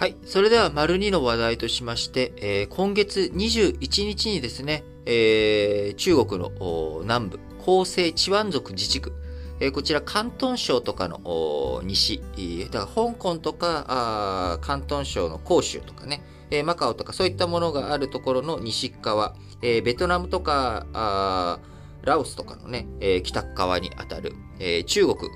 [0.00, 0.16] はい。
[0.24, 9.12] それでは、丸2の話題としまして、えー今月21日にですね、えー中国の南部、広西チワン族自治区、
[9.60, 12.22] えーこちら、広東省とかの西、
[12.70, 21.60] だから香港とか、広東省の広州とかね、えーマカオとかそういったものがあるところの西側、えーベトナムとか、
[22.00, 25.30] ラオスとかのね、えー北側にあたる、えー中国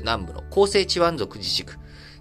[0.00, 1.74] 南部の広西チワン族自治区、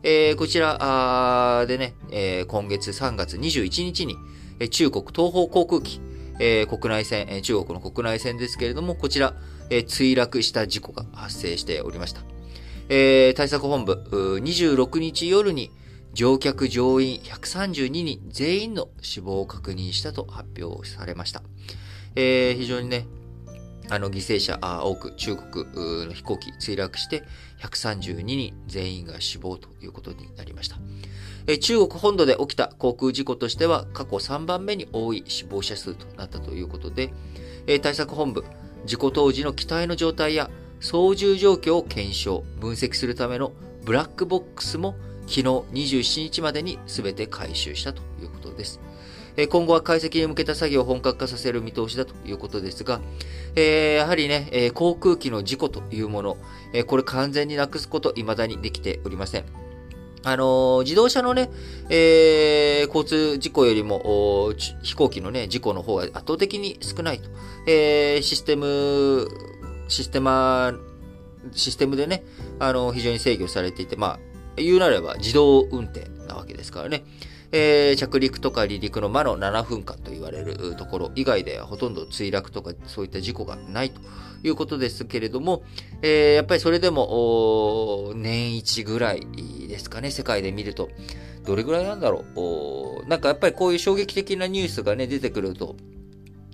[0.07, 4.15] えーこちらでね、えー今月3月21日に、
[4.59, 5.99] えー中国東方航空機、
[6.39, 9.33] えー国内線、えー中国の国内線ですけれども、こちら、
[9.71, 12.21] えー墜落した事故が発生しておりました。
[12.87, 13.93] えー対策本部、
[14.43, 15.71] 26日夜に
[16.13, 21.41] 乗客乗員132人全員の死亡を確認したと発表されました。
[22.15, 23.07] えー非常にね、
[23.89, 25.65] あの、犠牲者多く中国
[26.05, 27.23] の飛行機墜落して
[27.61, 30.77] 132人全員が死亡ということになりました。
[31.59, 37.13] 中国本土で起きた航空事故としては過去3番目に多い死亡者数となったということで、
[37.81, 38.43] 対策本部、
[38.85, 43.51] 事故当時の機体の状態や操縦状況を検証、分析するための
[43.83, 44.95] ブラックボックスも
[45.27, 48.79] 昨日27日までに全て回収したということです。
[49.49, 53.01] 今後は解析に向けた作業を本格化させる見通しだということですが、
[53.55, 56.37] えやはりね、え航空機の事故というもの、
[56.73, 59.45] えこれ完全になくすこと未だにできておりません。
[60.23, 61.51] あの自動車のね、
[61.89, 67.29] えー交通事故よりも、飛行機のね、事故の方が圧倒的に少ないと。
[67.67, 69.27] えーシステム、
[69.87, 70.73] システマ、
[71.51, 72.23] システムでね、
[72.59, 74.19] あの非常に制御されていて、まあ、
[74.55, 77.03] 言うなれば自動運転なわけですからね。
[77.57, 84.01] えー着陸とか離陸の魔の7分間と言われるところ以外ではほとんど墜落とかそういった事故がないと
[84.43, 85.63] いうことですけれども、
[86.01, 89.25] えーやっぱりそれでも年一ぐらい
[89.69, 90.89] ですかね、世界で見ると。
[91.45, 93.07] どれぐらいなんだろう？
[93.07, 95.75] なんかやっぱりこういう衝撃的なニュースがね、出てくると、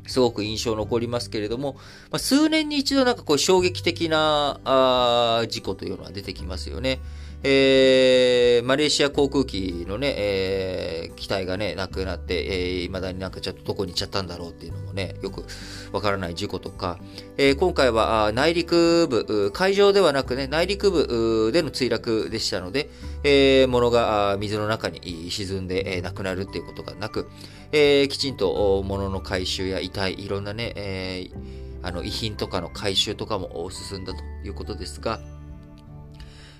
[0.05, 1.77] すごく印象残りますけれども、
[2.11, 6.99] ま、数年に一度なんかこう衝撃的なあ事故というのは出てきますよね。
[7.43, 15.43] えーマレーシア航空機のね、えー機体がね、なくなって、えー、未だになんかちょっとどこに行っちゃったんだろうっていうのもね、よく
[15.91, 16.99] わからない事故とか、
[17.37, 22.89] えー今回は内陸部、海上ではなくね、内陸部での墜落でしたので、
[23.23, 27.29] えー物が水の中に沈んで、えー亡くなるっていうことがなく、
[27.71, 35.19] えーきちんと物の回収や遺体、いろんなね、えーあの遺品とかの回収とかも進んだということですが、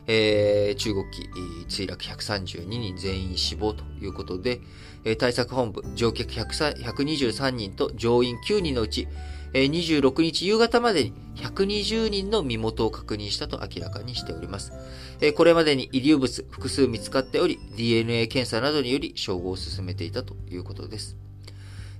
[0.07, 1.29] えー中国機
[1.67, 4.61] 墜落132人全員死亡ということで、
[5.03, 9.07] えー対策本部乗客123人と乗員9人のうち、
[9.53, 14.73] えー26日夕方までに120人の身元を確認したと明らかにしております。
[15.21, 21.17] えーこれまでに遺留物複数見つかっており、DNA 検査などにより照合を進めていたということです。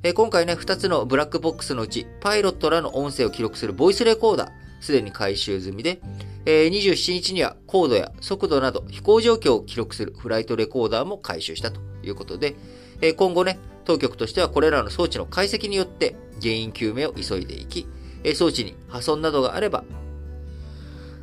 [0.04, 6.02] え今回ね、2つのブラックボックスのうち、パイロットらの音声を記録するボイスレコーダー、すでに回収済みで、
[6.46, 12.56] え27日には高度や速度など飛行状況を記録するフライトレコーダーも回収したということで、
[13.02, 17.86] え今後ね、当局としてはこれらの装置の解析によって原因究明を急いでいき、
[18.24, 19.84] え装置に破損などがあれば、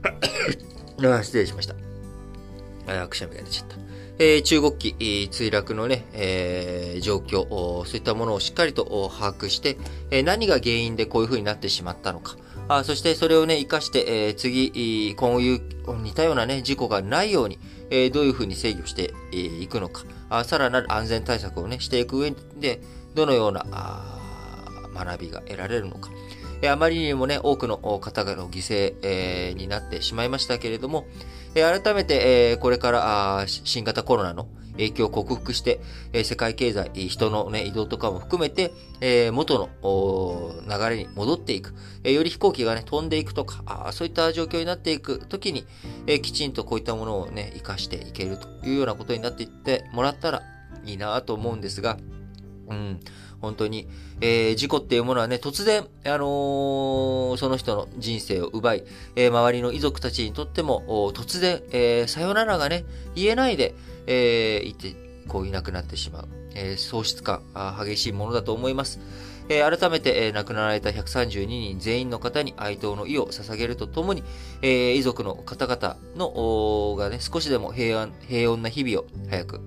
[1.03, 1.75] あ失礼しました。
[2.87, 3.88] あくしゃみが出ちゃった。
[4.21, 7.49] えー中国機墜落のね、えー状況、
[7.85, 9.79] そういったものをしっかりと把握して、
[10.11, 12.37] えー何が原因でこういう風になってしまったのか。
[12.71, 15.61] あそしてそれをね、活かして、え次、こういう
[16.03, 17.59] 似たようなね、事故がないように、
[17.91, 20.05] えどういう風に制御していくのか。
[20.45, 22.83] さらなる安全対策をね、していく上で、
[23.15, 23.65] どのような
[24.95, 26.11] 学びが得られるのか。
[26.71, 31.07] あまりにもね、多くの方々の犠牲、えーになってしまいましたけれども、
[31.55, 35.81] え改めて、えこれから新型コロナの影響を克服して、
[36.13, 45.65] え世界経済、人の、ね、移動とかも含めて、え元の流れに戻っていく、えより飛行機が、ね、飛んでいくとか、そういった状況になっていくときに、
[46.07, 50.43] えきちんとこういったものをね、活かしていけるというようなことになっていってもらったら
[50.85, 51.99] いいなと思うんですが、
[52.71, 53.01] うん、
[53.41, 53.89] 本当に、
[54.21, 58.85] えー事故っていうものはね、突然、あのーその人の人生を奪い、
[59.17, 62.85] えー周りの遺族たちにとっても、突然、えさよならがね、
[63.15, 63.75] 言えないで、
[64.07, 64.95] えーいて、
[65.29, 66.29] こういなくなってしまう。
[66.55, 67.43] え喪失感
[67.85, 68.99] 激しいものだと思います。
[69.51, 74.23] え改めて、え亡くなられた132人全員の方に哀悼の意を捧げるとともに、
[74.61, 79.61] え遺族の方々の、がね、少しでも平安、平穏な日々を早く、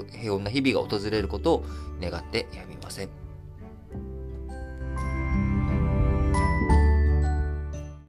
[0.00, 1.64] 平穏な日々が訪れることを
[2.00, 3.21] 願ってやみません。